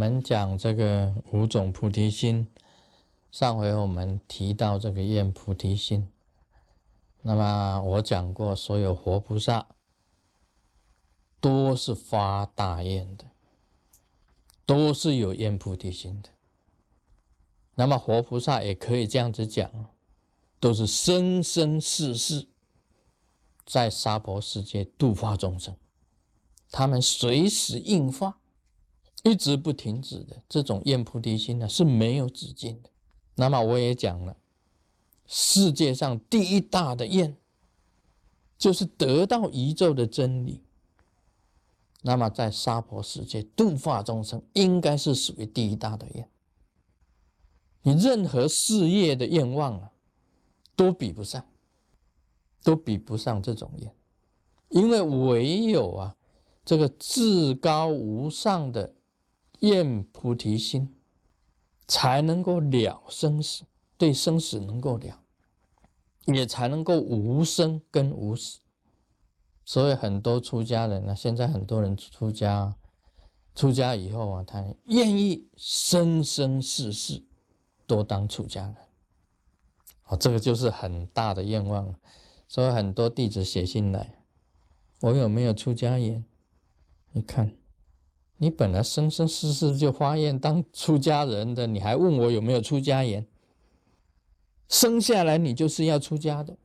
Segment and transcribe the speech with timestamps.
[0.00, 2.48] 我们讲这个五种菩提心，
[3.30, 6.10] 上回我们提到这个愿菩提心。
[7.20, 9.68] 那么我讲过，所有活菩萨
[11.38, 13.26] 都是发大愿的，
[14.64, 16.30] 都是有愿菩提心的。
[17.74, 19.70] 那么活菩萨也可以这样子讲，
[20.58, 22.48] 都是生生世世
[23.66, 25.76] 在娑婆世界度化众生，
[26.70, 28.39] 他们随时应发。
[29.22, 32.88] 一直不停止的这种愿菩提心呢是没有止境的。
[33.34, 34.36] 那么我也讲了，
[35.26, 37.36] 世界上第一大的愿，
[38.56, 40.62] 就是得到宇宙的真理。
[42.02, 46.26] 那么在娑婆世界度化众生，应该是属于第一大的愿。
[47.82, 49.92] 你任何事业的愿望啊，
[50.74, 51.44] 都比不上，
[52.62, 53.94] 都比不上这种愿，
[54.70, 56.16] 因为唯有啊，
[56.64, 58.94] 这个至高无上的。
[59.60, 60.94] 愿菩提心，
[61.86, 63.64] 才能够了生死，
[63.96, 65.22] 对生死能够了，
[66.26, 68.60] 也才能够无生跟无死。
[69.64, 72.74] 所以很多出家人呢，现在很多人出家，
[73.54, 77.22] 出家以后啊，他愿意生生世世
[77.86, 78.76] 都当出家人。
[80.06, 81.94] 哦，这个就是很大的愿望。
[82.48, 84.24] 所以很多弟子写信来，
[85.02, 86.24] 我有没有出家愿？
[87.12, 87.59] 你看。
[88.42, 93.26] 你本来生生世世就发愿当出家人的，你还问我有没有出家言？
[94.66, 96.56] 生下来你就是要出家的，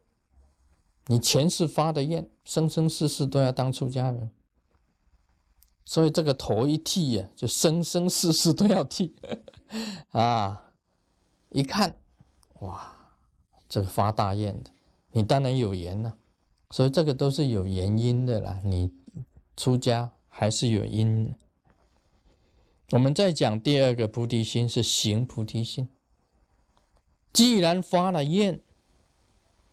[1.07, 4.31] 你前世发的愿，生生世世都要当出家人，
[5.83, 9.13] 所以这个头一剃呀，就生生世世都要剃
[10.11, 10.71] 啊！
[11.49, 11.97] 一看，
[12.61, 12.95] 哇，
[13.67, 14.71] 这个发大愿的，
[15.11, 16.15] 你当然有缘了，
[16.69, 18.61] 所以这个都是有原因的啦。
[18.63, 18.93] 你
[19.57, 21.35] 出家还是有因。
[22.91, 25.89] 我们再讲第二个菩提心是行菩提心。
[27.33, 28.61] 既然发了愿，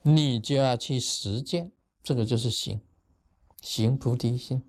[0.03, 1.70] 你就要去实践，
[2.03, 2.81] 这个就是行
[3.60, 4.62] 行菩提心。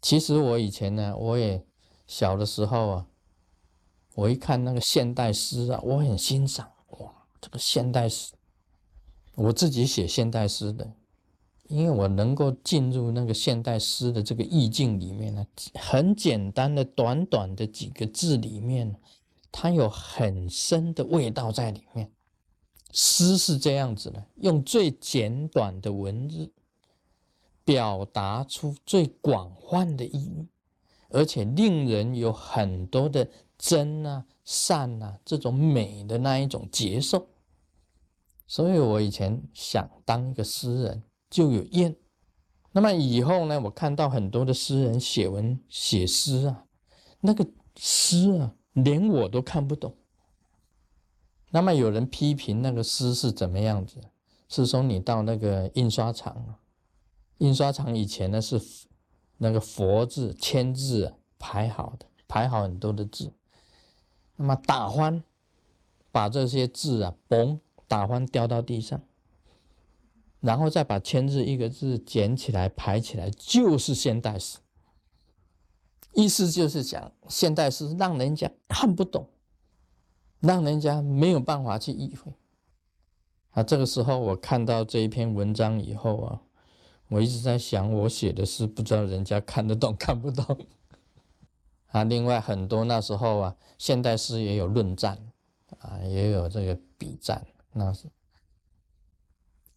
[0.00, 1.66] 其实我以前呢，我也
[2.06, 3.06] 小的时候啊，
[4.14, 8.32] 我一看那个现代诗啊，我很欣赏哇，这个现代诗，
[9.34, 10.94] 我自己写现代诗的。
[11.72, 18.94] 因为我能够进入那个现代诗的这个意境里面呢，很简单的、短短的几个字里面，
[19.50, 22.12] 它有很深的味道在里面。
[22.92, 26.52] 诗是这样子的，用最简短的文字，
[27.64, 30.46] 表达出最广泛的意义，
[31.08, 37.26] 而且令人有很多的真啊、善啊这种美的那一种接受。
[38.46, 41.02] 所以我以前想当一个诗人。
[41.32, 41.96] 就有厌。
[42.72, 43.58] 那么以后呢？
[43.58, 46.66] 我看到很多的诗人写文写诗啊，
[47.20, 49.96] 那个诗啊，连我都看不懂。
[51.50, 53.96] 那么有人批评那个诗是怎么样子？
[54.48, 56.56] 是说你到那个印刷厂，
[57.38, 58.60] 印刷厂以前呢是
[59.38, 63.32] 那个佛字签字排好的，排好很多的字，
[64.36, 65.24] 那么打翻，
[66.10, 69.00] 把这些字啊，嘣，打翻掉到地上。
[70.42, 74.58] 然后再把千字一个字捡起来排起来，就是现代诗。
[76.12, 79.30] 意思就是讲，现代诗让人家看不懂，
[80.40, 82.30] 让人家没有办法去意会。
[83.52, 86.42] 啊，这个时候我看到这一篇文章以后啊，
[87.08, 90.66] 我一直在想，我写的诗不知道人家看得懂看不懂。
[91.86, 95.18] 啊，另外很多那时候啊，现代诗也有论战，
[95.78, 98.08] 啊，也有这个比战，那是。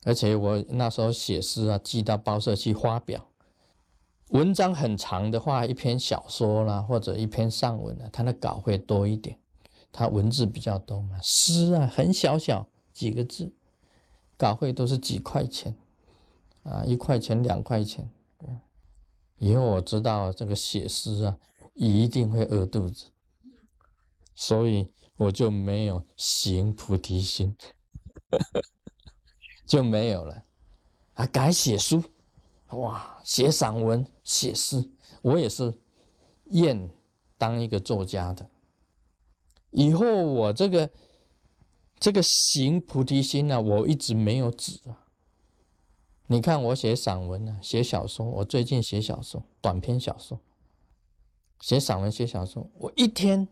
[0.05, 3.27] 而且我那时候写诗啊，寄到报社去发表，
[4.29, 9.39] 文章很长的话，一篇小说啦，或者一篇上文啊，它的稿会多一点，
[9.91, 11.19] 它文字比较多嘛。
[11.23, 13.51] 诗啊，很小小几个字，
[14.37, 15.75] 稿费都是几块钱，
[16.61, 18.07] 啊，一块钱两块钱。
[19.39, 21.37] 以后我知道这个写诗啊，
[21.73, 23.07] 一定会饿肚子，
[24.35, 24.87] 所以
[25.17, 27.57] 我就没有行菩提心。
[29.65, 30.43] 就没有了，
[31.13, 32.03] 啊，改写书，
[32.69, 34.89] 哇，写散文、写诗，
[35.21, 35.73] 我也是
[36.45, 36.89] 愿
[37.37, 38.49] 当一个作家的。
[39.71, 40.89] 以后我这个
[41.99, 45.01] 这个行菩提心呢，我一直没有止啊。
[46.27, 50.39] 你看我写散文呢，写小说，我最近写小说，短篇小说，
[51.59, 53.47] 写散文、写小说，我一天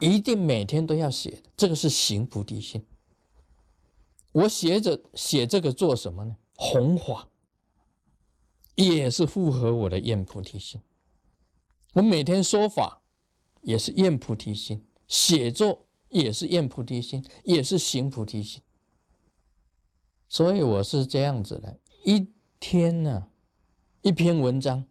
[0.00, 2.84] 一定每天都要写的，这个是行菩提心。
[4.38, 6.36] 我写着写这个做什么呢？
[6.54, 7.28] 弘法，
[8.76, 10.80] 也是符合我的愿菩提心。
[11.94, 13.02] 我每天说法，
[13.62, 18.62] 也是愿菩提心，写作也是愿菩提心，也是行菩提心。
[20.28, 23.30] 所以我是这样子的，一天呢，
[24.02, 24.86] 一篇文章，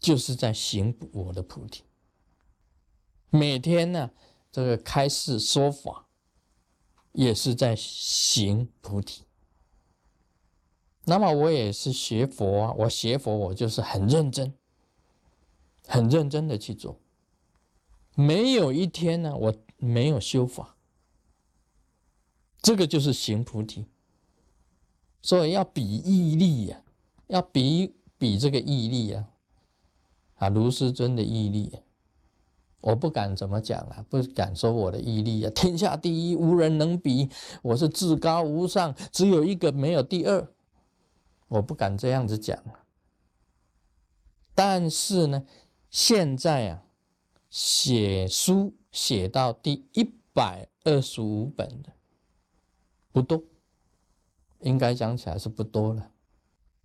[0.00, 1.84] 就是在行我的菩提。
[3.30, 4.10] 每天呢，
[4.50, 6.07] 这个开示说法，
[7.12, 9.24] 也是在行菩提。
[11.04, 14.52] 那么我也是学佛啊，我学佛我就是很认真，
[15.86, 17.00] 很认真的去做，
[18.14, 20.76] 没有一天呢我没有修法。
[22.60, 23.86] 这个就是行菩提，
[25.22, 26.82] 所以要比毅力呀，
[27.28, 29.28] 要比比这个毅力呀，
[30.34, 31.78] 啊，卢师尊的毅力，
[32.80, 37.28] 我不敢怎么讲啊，不敢说我的毅力啊， 天下第一，无人能比，
[37.62, 40.48] 我是至高无上，只有一个，没有第二，
[41.48, 42.56] 我不敢这样子讲。
[44.54, 45.44] 但是呢，
[45.90, 46.82] 现在啊，
[47.50, 51.92] 写书写到第一百二十五本的。
[53.10, 53.42] 不多，
[54.60, 56.12] 应该讲起来是不多了。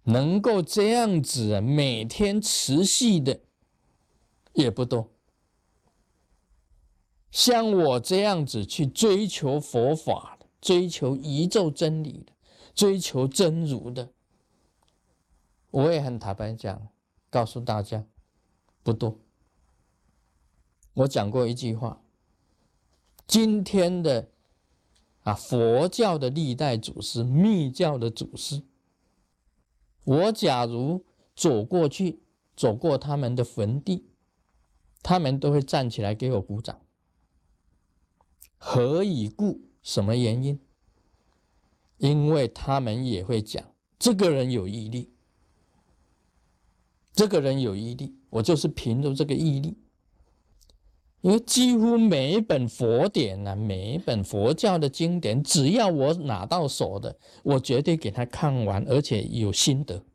[0.06, 3.40] 能够这样子啊每天持续的
[4.54, 5.13] 也不多。
[7.34, 12.32] 像我这样子去追求佛法、追求宇宙真理的、
[12.76, 14.12] 追求真如的，
[15.72, 16.88] 我也很坦白讲，
[17.32, 18.06] 告诉大家
[18.84, 19.18] 不多。
[20.94, 22.02] 我讲过一句话：
[23.28, 24.30] 今天的。
[25.24, 28.62] 啊，佛教的历代祖师、密教的祖师，
[30.04, 32.22] 我假如走过去，
[32.58, 34.06] 走过他们的坟地，
[35.02, 36.78] 他们都会站起来给我鼓掌。
[38.66, 39.60] 何以故？
[39.82, 40.58] 什么原因？
[41.98, 43.62] 因为他们也会讲，
[44.00, 45.12] 这个人有毅力，
[47.12, 49.78] 这个人有毅力，我就是凭着这个毅力。
[51.20, 60.06] 因为几乎每一本佛典呢，每一本佛教的经典，只要我拿到手的，我绝对给他看完，而且有心得。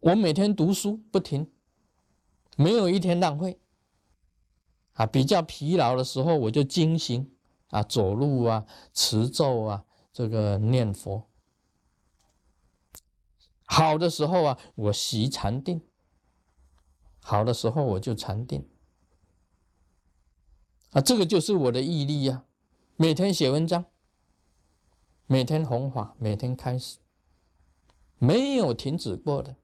[0.00, 1.48] 我每天读书不停，
[2.56, 3.60] 没有一天浪费。
[4.94, 7.30] 啊，比较疲劳的时候，我就精行
[7.70, 11.28] 啊，走路啊，持咒啊，这个念佛。
[13.64, 15.80] 好的时候啊，我习禅定。
[17.20, 18.68] 好的时候我就禅定。
[20.92, 22.44] 啊，这个就是我的毅力呀！
[22.94, 23.84] 每天写文章，
[25.26, 26.98] 每天弘法，每天开始，
[28.18, 29.56] 没有停止过的。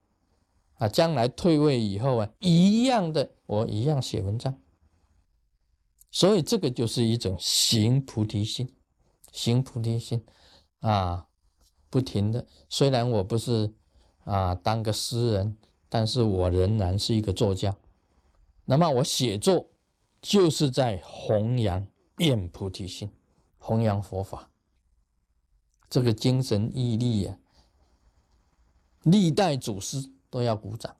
[0.78, 4.60] 啊，将来退位以后啊，一样的，我一样写文章。
[6.12, 8.72] 所以这个就是一种行菩提心，
[9.32, 10.24] 行菩提心
[10.78, 11.26] 啊，
[11.90, 12.46] 不停的。
[12.68, 13.74] 虽然我不是
[14.22, 15.56] 啊当个诗人，
[15.88, 17.76] 但是我仍然是一个作家。
[18.66, 19.66] 那么我写作。
[20.24, 21.84] 就是在弘扬
[22.18, 23.10] 愿菩提心，
[23.58, 24.48] 弘扬佛法，
[25.90, 27.36] 这个精神毅力呀，
[29.02, 30.94] 历代祖师都要鼓掌。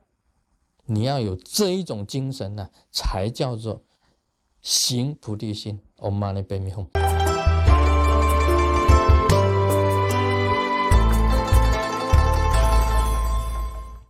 [0.87, 3.85] 你要有这一种精神呢，才叫做
[4.62, 5.81] 行菩提心。
[5.99, 7.01] Om Mani Padme Hum。